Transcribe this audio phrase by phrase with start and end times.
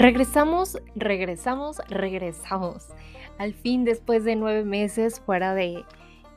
[0.00, 2.88] Regresamos, regresamos, regresamos.
[3.36, 5.84] Al fin, después de nueve meses fuera de,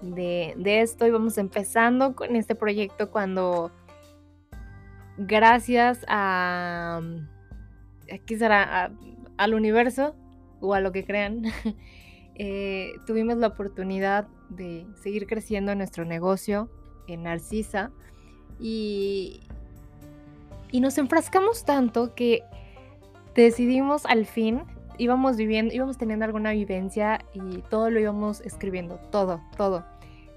[0.02, 3.72] de, esto, íbamos empezando con este proyecto cuando,
[5.18, 7.00] gracias a,
[8.14, 8.92] aquí será,
[9.38, 10.14] al universo
[10.60, 11.44] o a lo que crean,
[12.36, 16.70] eh, tuvimos la oportunidad de seguir creciendo nuestro negocio
[17.08, 17.92] en Narcisa
[18.60, 19.40] y,
[20.70, 22.44] y nos enfrascamos tanto que
[23.42, 24.64] decidimos al fin,
[24.98, 29.86] íbamos viviendo, íbamos teniendo alguna vivencia y todo lo íbamos escribiendo, todo, todo.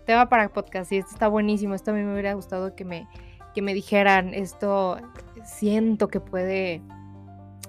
[0.06, 3.08] Tema para podcast y esto está buenísimo, esto a mí me hubiera gustado que me,
[3.54, 4.98] que me dijeran, esto
[5.44, 6.80] siento que puede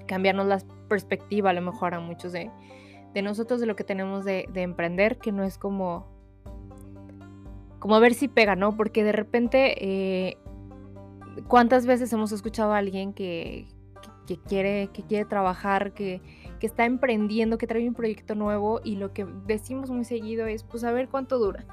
[0.06, 2.50] cambiarnos la perspectiva a lo mejor a muchos de,
[3.14, 6.08] de nosotros de lo que tenemos de, de, emprender, que no es como,
[7.80, 8.78] como a ver si pega, ¿no?
[8.78, 10.38] Porque de repente, eh,
[11.48, 13.68] ¿cuántas veces hemos escuchado a alguien que,
[14.28, 16.22] que quiere, que quiere trabajar, que,
[16.60, 20.64] que está emprendiendo, que trae un proyecto nuevo y lo que decimos muy seguido es,
[20.64, 21.66] pues a ver cuánto dura.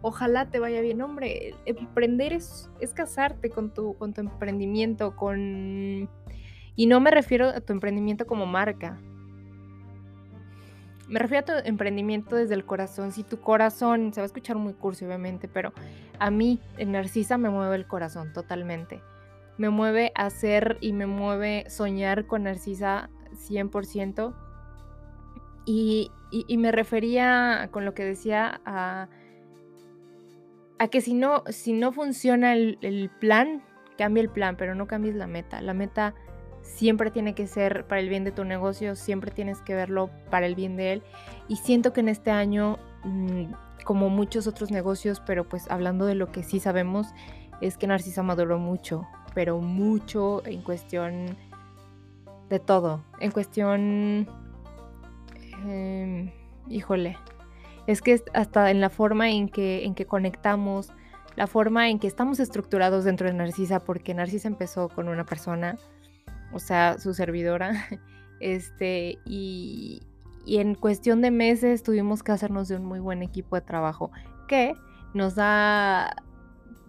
[0.00, 1.54] Ojalá te vaya bien, hombre.
[1.66, 6.08] Emprender es, es casarte con tu, con tu emprendimiento, con...
[6.76, 8.98] Y no me refiero a tu emprendimiento como marca.
[11.08, 13.12] Me refiero a tu emprendimiento desde el corazón.
[13.12, 15.72] Si tu corazón, se va a escuchar muy cursi obviamente, pero
[16.20, 19.00] a mí, en Narcisa, me mueve el corazón totalmente
[19.58, 24.34] me mueve a hacer y me mueve soñar con Narcisa 100%.
[25.66, 29.08] Y, y, me refería con lo que decía a,
[30.90, 33.62] que si no, si no funciona el, el, plan,
[33.98, 35.60] cambia el plan, pero no cambies la meta.
[35.60, 36.14] La meta
[36.62, 40.46] siempre tiene que ser para el bien de tu negocio, siempre tienes que verlo para
[40.46, 41.02] el bien de él.
[41.48, 43.52] Y siento que en este año, mm,
[43.84, 47.08] como muchos otros negocios, pero pues hablando de lo que sí sabemos,
[47.60, 49.06] es que Narcisa maduró mucho
[49.38, 51.36] pero mucho en cuestión
[52.48, 54.26] de todo, en cuestión,
[55.64, 56.34] eh,
[56.68, 57.16] híjole,
[57.86, 60.92] es que hasta en la forma en que, en que conectamos,
[61.36, 65.78] la forma en que estamos estructurados dentro de Narcisa, porque Narcisa empezó con una persona,
[66.52, 67.86] o sea, su servidora,
[68.40, 70.02] este, y,
[70.46, 74.10] y en cuestión de meses tuvimos que hacernos de un muy buen equipo de trabajo
[74.48, 74.74] que
[75.14, 76.24] nos da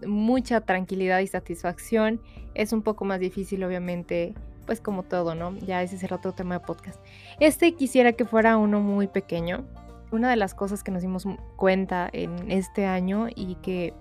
[0.06, 2.22] mucha tranquilidad y satisfacción.
[2.54, 4.34] Es un poco más difícil, obviamente,
[4.66, 5.58] pues como todo, ¿no?
[5.58, 7.00] Ya ese será otro tema de podcast.
[7.40, 9.66] Este quisiera que fuera uno muy pequeño.
[10.12, 13.94] Una de las cosas que nos dimos cuenta en este año y que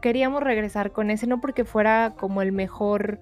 [0.00, 3.20] queríamos regresar con ese, no porque fuera como el mejor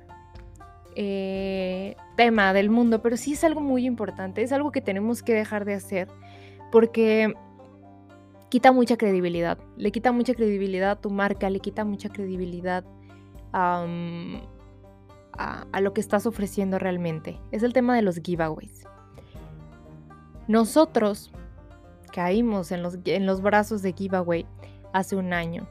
[0.95, 5.35] eh, tema del mundo, pero sí es algo muy importante, es algo que tenemos que
[5.35, 6.09] dejar de hacer,
[6.71, 7.35] porque
[8.49, 9.59] quita mucha credibilidad.
[9.77, 12.85] Le quita mucha credibilidad a tu marca, le quita mucha credibilidad
[13.53, 13.87] a,
[15.81, 17.41] lo que estás ofreciendo realmente.
[17.51, 18.85] Es el tema de los giveaways.
[20.49, 21.33] Nosotros
[22.13, 24.47] caímos en los, en los brazos de giveaway
[24.93, 25.69] hace un año.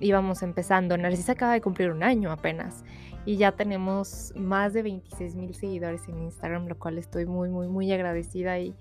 [0.00, 0.96] Íbamos empezando.
[0.96, 2.84] Narcisa acaba de cumplir un año apenas.
[3.26, 7.68] Y ya tenemos más de 26 mil seguidores en Instagram, lo cual estoy muy, muy,
[7.68, 8.74] muy agradecida y,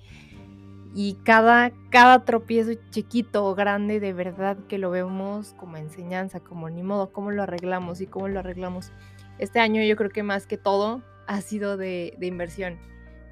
[0.95, 6.69] y cada, cada tropiezo chiquito o grande de verdad que lo vemos como enseñanza, como
[6.69, 8.91] ni modo, cómo lo arreglamos y cómo lo arreglamos.
[9.39, 12.77] Este año yo creo que más que todo ha sido de, inversión,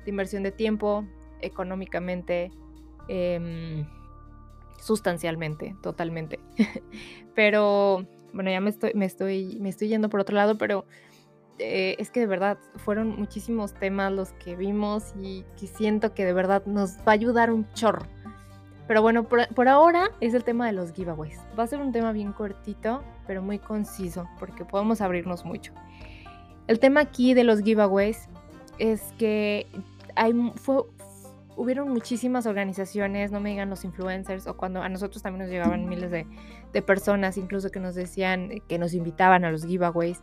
[0.06, 1.06] de inversión de tiempo,
[1.42, 2.52] económicamente,
[3.08, 3.86] eh,
[4.80, 6.40] sustancialmente, totalmente.
[7.36, 10.86] pero bueno, ya me estoy, me, estoy, me estoy yendo por otro lado, pero
[11.62, 16.26] eh, es que de verdad fueron muchísimos temas los que vimos y que siento que
[16.26, 18.06] de verdad nos va a ayudar un chorro.
[18.88, 21.40] Pero bueno, por, por, ahora es el tema de los giveaways.
[21.58, 25.72] Va a ser un tema bien cortito, pero muy conciso, porque podemos abrirnos mucho.
[26.68, 28.28] El tema aquí de los giveaways
[28.80, 29.68] es que
[30.16, 30.84] hay, fue,
[31.56, 35.88] hubieron muchísimas organizaciones, no me digan los influencers, o cuando a nosotros también nos llegaban
[35.88, 36.26] miles de,
[36.74, 40.22] de personas, incluso que nos decían, que nos invitaban a los giveaways,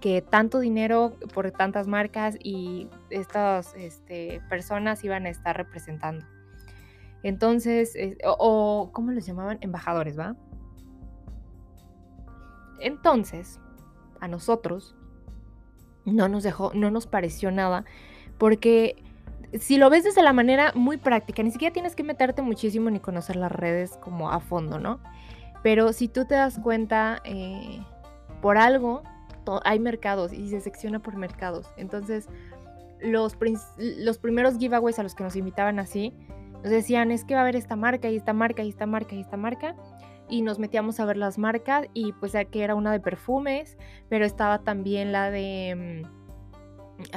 [0.00, 6.24] que tanto dinero por tantas marcas y estas este, personas iban a estar representando.
[7.22, 9.58] Entonces, o, ¿cómo les llamaban?
[9.60, 10.36] Embajadores, ¿va?
[12.80, 13.60] Entonces,
[14.20, 14.96] a nosotros
[16.06, 17.84] no nos dejó, no nos pareció nada,
[18.38, 18.96] porque
[19.58, 23.00] si lo ves desde la manera muy práctica, ni siquiera tienes que meterte muchísimo ni
[23.00, 25.00] conocer las redes como a fondo, ¿no?
[25.62, 27.80] Pero si tú te das cuenta, eh,
[28.40, 29.02] por algo
[29.64, 31.70] hay mercados y se secciona por mercados.
[31.76, 32.28] Entonces,
[33.00, 33.36] los,
[33.76, 36.12] los primeros giveaways a los que nos invitaban así,
[36.62, 39.14] nos decían, es que va a haber esta marca y esta marca y esta marca
[39.14, 39.74] y esta marca.
[40.28, 43.76] Y nos metíamos a ver las marcas y pues que era una de perfumes,
[44.08, 46.02] pero estaba también la de eh,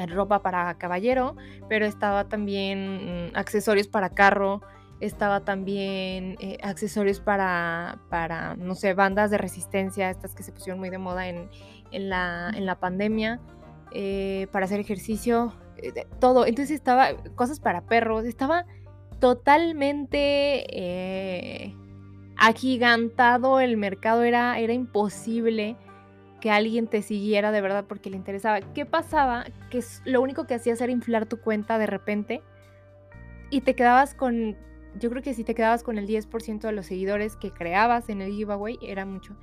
[0.07, 1.35] ropa para caballero,
[1.69, 4.61] pero estaba también mm, accesorios para carro,
[4.99, 10.79] estaba también eh, accesorios para, para, no sé, bandas de resistencia, estas que se pusieron
[10.79, 11.49] muy de moda en,
[11.91, 13.39] la, en la, pandemia,
[13.91, 15.53] eh, para hacer ejercicio,
[16.19, 16.45] todo.
[16.45, 18.65] Entonces estaba, cosas para perros, estaba
[19.19, 20.65] totalmente
[22.37, 25.75] agigantado el mercado, era, era imposible
[26.43, 28.59] que alguien te siguiera de verdad porque le interesaba.
[28.59, 29.45] ¿Qué pasaba?
[29.69, 32.41] Que lo único que hacías era inflar tu cuenta de repente
[33.49, 34.57] y te quedabas con,
[34.99, 38.21] yo creo que si te quedabas con el 10% de los seguidores que creabas en
[38.21, 39.37] el giveaway, era mucho.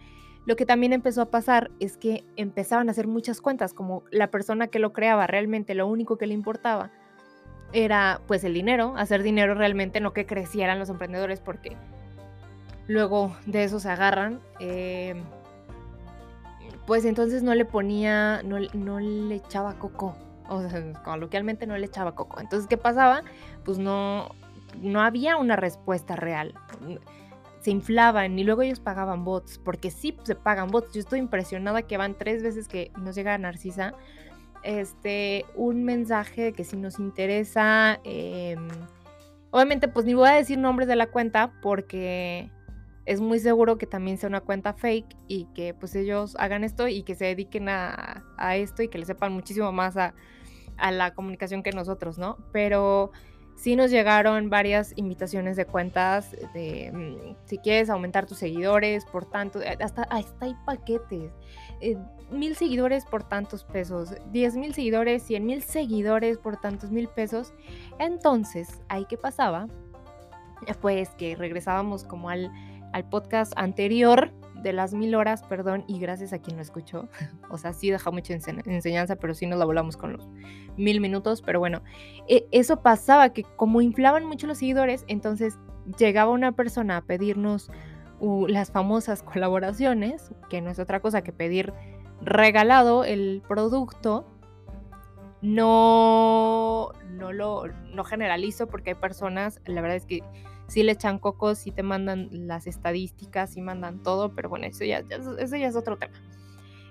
[0.44, 4.30] Lo que también empezó a pasar es que empezaban a hacer muchas cuentas, como la
[4.30, 6.90] persona que lo creaba realmente lo único que le importaba
[7.72, 11.78] era pues el dinero, hacer dinero realmente, no que crecieran los emprendedores porque
[12.88, 14.40] luego de eso se agarran.
[14.58, 15.14] Eh,
[16.90, 18.58] pues entonces no le ponía, no,
[18.98, 20.16] le echaba coco.
[20.48, 22.40] O sea, coloquialmente no le echaba coco.
[22.40, 23.22] Entonces, ¿qué pasaba?
[23.64, 24.34] Pues no,
[24.82, 26.52] no había una respuesta real.
[27.60, 30.92] Se inflaban y luego ellos pagaban bots, porque sí se pagan bots.
[30.92, 33.94] Yo estoy impresionada que van tres veces que nos llega Narcisa
[34.64, 38.66] este, un mensaje de que si nos interesa, em,
[39.52, 42.50] obviamente pues ni voy a decir nombres de la cuenta porque
[43.06, 46.88] es muy seguro que también sea una cuenta fake y que pues ellos hagan esto
[46.88, 48.24] y que se dediquen a,
[48.54, 50.14] esto y que le sepan muchísimo más a,
[50.90, 52.38] la comunicación que nosotros, ¿no?
[52.52, 53.12] Pero
[53.54, 59.26] sí nos llegaron varias invitaciones de cuentas de mm, si quieres aumentar tus seguidores por
[59.26, 61.30] tanto, eh, hasta, hasta hay paquetes.
[61.82, 61.98] Eh,
[62.30, 67.52] mil seguidores por tantos pesos, diez mil seguidores, cien mil seguidores por tantos mil pesos.
[67.98, 69.66] Entonces, ahí que pasaba,
[70.80, 72.50] pues que regresábamos como al
[72.92, 74.32] al podcast anterior
[74.62, 77.08] de las mil horas, perdón, y gracias a quien lo escuchó.
[77.50, 80.28] o sea, sí deja mucha enseñanza, pero sí nos la volamos con los
[80.76, 81.42] mil minutos.
[81.42, 81.82] Pero bueno,
[82.28, 85.58] e, eso pasaba que como inflaban mucho los seguidores, entonces
[85.98, 87.70] llegaba una persona a pedirnos
[88.48, 91.72] las famosas colaboraciones, que no es otra cosa que pedir
[92.20, 94.26] regalado el producto.
[95.42, 100.22] No, no lo no generalizo porque hay personas, la verdad es que
[100.70, 104.84] sí le echan cocos, sí te mandan las estadísticas, sí mandan todo, pero bueno, eso
[104.84, 106.14] ya, eso ya es otro tema.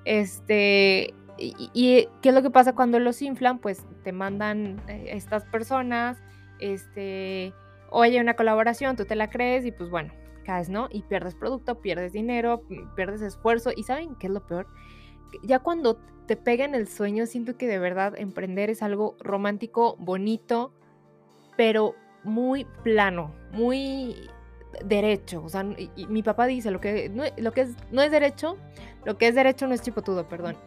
[0.04, 3.60] Este, y, qué es lo que pasa cuando los inflan?
[3.60, 6.18] Pues te mandan eh, estas personas,
[6.60, 7.54] este,
[7.90, 10.12] oye, una colaboración, tú te la crees y pues bueno,
[10.44, 10.90] caes, ¿no?
[10.92, 12.64] Y pierdes producto, pierdes dinero,
[12.98, 14.68] pierdes esfuerzo y ¿saben qué es lo peor?
[15.44, 19.96] Ya cuando te pega en el sueño, siento que de verdad emprender es algo romántico,
[20.00, 20.74] bonito,
[21.56, 24.30] pero muy plano, muy
[24.83, 25.44] derecho.
[25.44, 28.57] O sea, mi papá dice, lo que, no, es, derecho,
[29.06, 30.57] lo que es derecho no es chipotudo, perdón.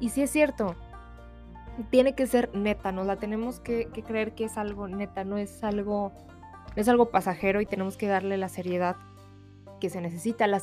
[0.00, 0.76] Y sí es cierto,
[1.90, 5.64] tiene que ser neta, nos la tenemos que, creer que es algo neta, no es
[5.64, 6.12] algo,
[6.76, 8.96] es algo pasajero y tenemos que darle la seriedad
[9.80, 10.62] que se necesita, la,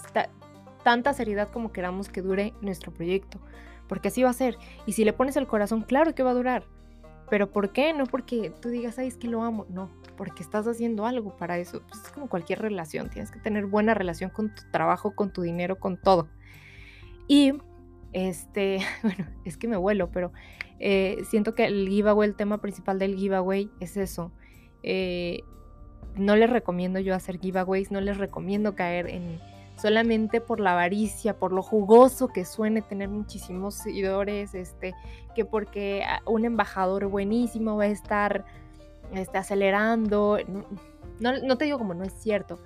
[0.83, 3.39] tanta seriedad como queramos que dure nuestro proyecto,
[3.87, 4.57] porque así va a ser.
[4.85, 6.63] Y si le pones el corazón, claro que va a durar.
[7.29, 7.93] Pero ¿por qué?
[7.93, 9.65] No porque tú digas, ay, es que lo amo.
[9.69, 11.81] No, porque estás haciendo algo para eso.
[11.87, 13.09] Pues es como cualquier relación.
[13.09, 16.27] Tienes que tener buena relación con tu trabajo, con tu dinero, con todo.
[17.27, 17.53] Y,
[18.13, 20.31] este, bueno, es que me vuelo, pero
[20.79, 24.31] eh, siento que el giveaway, el tema principal del giveaway es eso.
[24.83, 25.41] Eh,
[26.15, 29.39] no les recomiendo yo hacer giveaways, no les recomiendo caer en
[29.77, 34.93] solamente por la avaricia, por lo jugoso que suene tener muchísimos seguidores, este,
[35.35, 38.45] que porque un embajador buenísimo va a estar
[39.13, 40.37] este, acelerando.
[41.19, 42.59] No, te digo como no es cierto.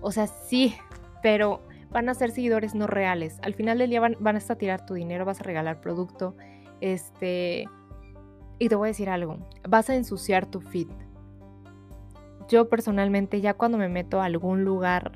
[0.00, 0.74] O sea, sí,
[1.22, 3.38] pero van a ser seguidores no reales.
[3.42, 6.36] Al final del día van, van a tirar tu dinero, vas a regalar producto.
[6.80, 7.66] Este.
[8.58, 9.38] Y te voy a decir algo.
[9.68, 10.88] Vas a ensuciar tu feed.
[12.48, 15.12] Yo personalmente, ya cuando me meto a algún lugar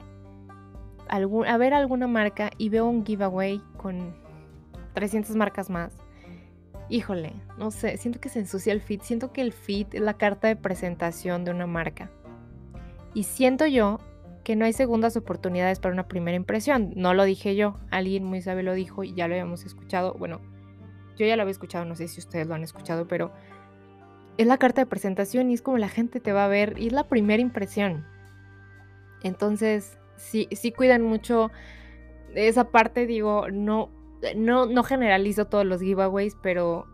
[1.09, 4.15] a ver alguna marca y veo un giveaway con
[4.95, 5.93] 300 marcas más,
[6.89, 10.15] híjole, no sé, siento que se ensucia el feed, siento que el feed es la
[10.15, 12.11] carta de presentación de una marca.
[13.15, 13.99] Y siento yo
[14.45, 16.93] que no hay segundas oportunidades para una primera impresión.
[16.95, 20.15] No lo dije yo, alguien muy sabe lo dijo y ya lo habíamos escuchado.
[20.15, 20.41] Bueno,
[21.17, 23.33] yo ya lo había escuchado, no sé si ustedes lo han escuchado, pero
[24.39, 26.89] es la carta de presentación y es como la gente te va a ver y
[26.89, 28.07] es la primera impresión.
[29.23, 31.51] Entonces, sí, sí cuidan mucho
[32.35, 33.91] esa parte, digo, no,
[34.37, 36.87] no, no generalizo todos los giveaways, pero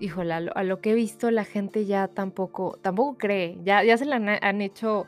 [0.00, 4.06] híjole, a lo, que he visto la gente ya tampoco, tampoco cree, ya, ya se
[4.06, 5.06] la han, hecho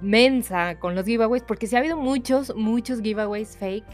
[0.00, 3.86] mensa con los giveaways, porque sí ha habido muchos, muchos giveaways fake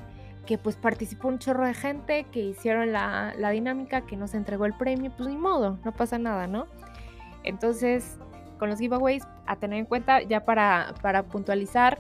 [0.47, 4.37] que pues participó un chorro de gente, que hicieron la, la dinámica, que no se
[4.37, 6.67] entregó el premio, pues ni modo, no pasa nada, ¿no?
[7.43, 8.19] Entonces,
[8.59, 11.99] con los giveaways, a tener en cuenta, ya para, para puntualizar,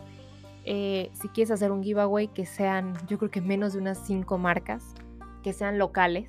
[0.64, 4.36] eh, si quieres hacer un giveaway que sean, yo creo que menos de unas cinco
[4.38, 4.94] marcas,
[5.42, 6.28] que sean locales.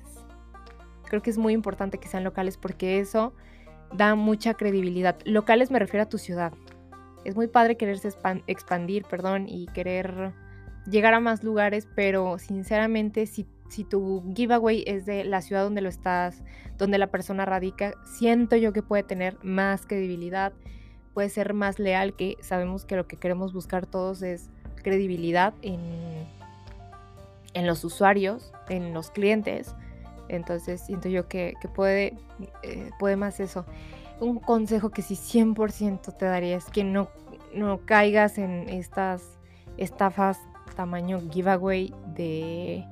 [1.08, 3.32] Creo que es muy importante que sean locales porque eso
[3.92, 5.18] da mucha credibilidad.
[5.24, 6.52] Locales me refiero a tu ciudad.
[7.24, 8.10] Es muy padre quererse
[8.46, 10.32] expandir, perdón, y querer
[10.88, 15.80] llegar a más lugares, pero sinceramente si, si tu giveaway es de la ciudad donde
[15.80, 16.42] lo estás,
[16.76, 20.52] donde la persona radica, siento yo que puede tener más credibilidad,
[21.14, 24.50] puede ser más leal, que sabemos que lo que queremos buscar todos es
[24.82, 25.80] credibilidad en,
[27.54, 29.74] en los usuarios, en los clientes.
[30.28, 32.14] Entonces siento yo que, puede,
[32.62, 33.64] eh, puede más eso.
[34.20, 37.08] Un consejo que sí 100% te daría es que no,
[37.54, 39.22] no caigas en estas
[39.76, 40.38] estafas
[40.78, 42.84] tamaño giveaway de,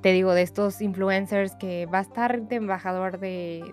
[0.00, 3.64] te digo, de estos influencers que va a estar de embajador de,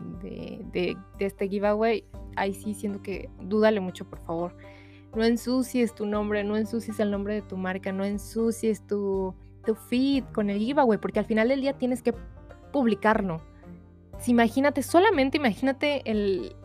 [0.71, 2.03] de, este giveaway.
[2.35, 4.55] Ahí sí siento que dúdale mucho, por favor.
[5.15, 9.35] No ensucies tu nombre, no ensucies el nombre de tu marca, no ensucies tu,
[9.89, 12.13] feed con el giveaway, porque al final del día tienes que
[12.71, 13.41] publicarlo.
[14.25, 16.55] Imagínate, solamente imagínate el...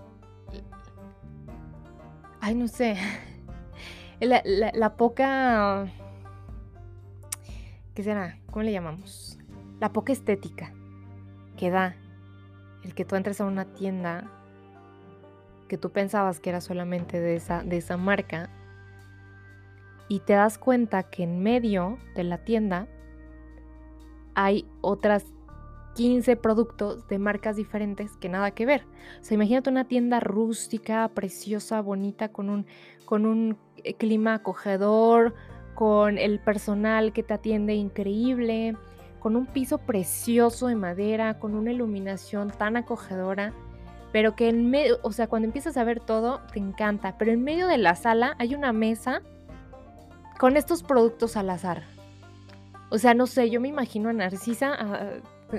[2.40, 2.97] Ay, no sé.
[4.21, 5.87] La, poca...
[7.95, 8.38] ¿Qué será?
[8.50, 9.40] ¿Cómo le llamamos?
[9.80, 10.72] La poca estética
[11.56, 11.96] que da
[12.84, 14.30] el que tú entres a una tienda
[15.68, 18.50] que tú pensabas que era solamente de esa, de esa marca
[20.08, 22.88] y te das cuenta que en medio de la tienda
[24.34, 25.25] hay otras
[25.94, 28.84] 15 productos de marcas diferentes que nada que ver.
[29.20, 32.66] O sea, imagínate una tienda rústica, preciosa, bonita, con un,
[33.04, 35.34] con un eh, clima acogedor,
[35.75, 38.76] con el personal que te atiende increíble,
[39.21, 43.53] con un piso precioso de madera, con una iluminación tan acogedora,
[44.12, 47.45] pero que en medio, o sea, cuando empiezas a ver todo, te encanta, pero en
[47.45, 49.23] medio de la sala hay una mesa
[50.39, 51.85] con estos productos al azar.
[52.91, 55.11] O sea, no sé, yo me imagino a Narcisa, ah,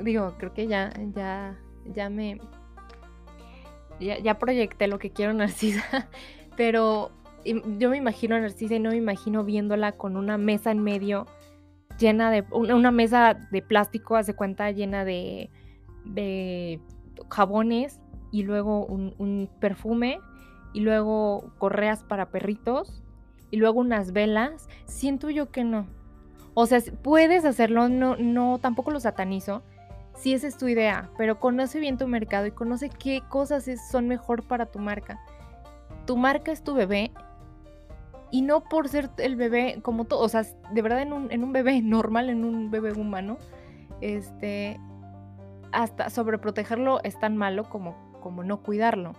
[0.04, 2.42] digo, creo que ya, ya, ya me,
[4.00, 6.10] ya, ya proyecté lo que quiero Narcisa,
[6.58, 7.12] pero
[7.46, 11.26] yo me imagino a Narcisa y no me imagino viéndola con una mesa en medio
[12.02, 15.50] llena de, una, mesa de plástico, hace cuenta, llena de,
[16.04, 16.82] de
[17.30, 20.20] jabones y luego un, perfume
[20.74, 23.02] y luego correas para perritos
[23.52, 24.68] y luego unas velas.
[24.86, 25.88] Siento yo que no.
[26.54, 29.64] O sea, puedes hacerlo, no, no, tampoco lo satanizo,
[30.16, 34.08] si esa es tu idea, pero conoce bien tu mercado y conoce qué cosas son
[34.08, 35.20] mejor para tu marca.
[36.06, 37.12] Tu marca es tu bebé
[38.32, 41.44] y no por ser el bebé como todo, o sea, de verdad en un, en
[41.44, 43.38] un bebé normal, en un bebé humano,
[44.00, 44.80] este,
[45.72, 49.14] hasta sobreprotegerlo es tan malo como, como no cuidarlo.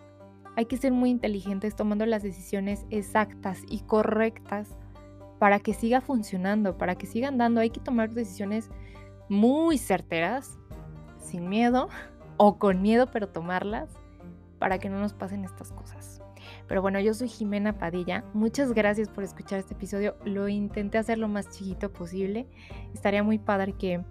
[0.57, 4.76] Hay que ser muy inteligentes tomando las decisiones exactas y correctas
[5.38, 7.61] para que siga funcionando, para que siga andando.
[7.61, 8.71] Hay que tomar decisiones
[9.28, 10.59] muy certeras
[11.19, 11.88] sin miedo
[12.37, 13.88] o con miedo, pero tomarlas
[14.59, 16.12] para que no nos pasen estas cosas.
[16.73, 18.25] Pero bueno, yo soy Jimena Padilla.
[18.33, 20.17] Muchas gracias por escuchar este episodio.
[20.25, 22.47] Lo intenté hacer lo más chiquito posible.
[22.95, 24.02] Estaría muy padre que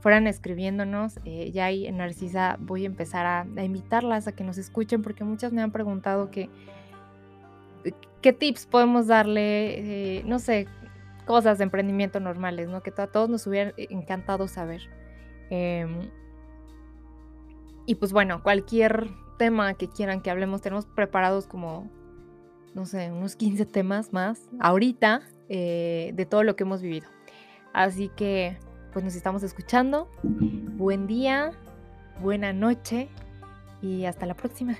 [0.00, 1.20] fueran escribiéndonos.
[1.24, 5.22] Eh, ya ahí en Narcisa voy a empezar a, invitarlas a que nos escuchen porque
[5.22, 6.50] muchas me han preguntado que,
[8.20, 10.66] qué tips podemos darle, eh, no sé,
[11.24, 12.82] cosas de emprendimiento normales, ¿no?
[12.82, 14.90] Que a todos nos hubiera encantado saber.
[15.50, 16.10] Em,
[17.86, 19.06] y pues bueno, cualquier
[19.38, 21.88] tema que quieran que hablemos, tenemos preparados como,
[22.74, 27.08] no sé, unos 15 temas más ahorita eh, de todo lo que hemos vivido.
[27.72, 28.56] Así que,
[28.92, 30.10] pues nos estamos escuchando.
[30.22, 31.52] Buen día,
[32.20, 33.08] buena noche
[33.82, 34.76] y hasta la próxima.